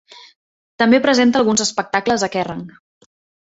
[0.83, 2.65] També presenta alguns espectacles a Kerrang!.